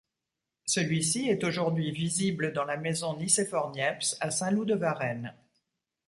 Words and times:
Celui-ci 0.65 1.29
est 1.29 1.43
aujourd'hui 1.43 1.91
visible 1.91 2.53
dans 2.53 2.63
la 2.65 2.75
Maison 2.75 3.15
Nicéphore 3.17 3.69
Niépce 3.69 4.17
à 4.19 4.31
Saint-Loup-de-Varennes. 4.31 5.35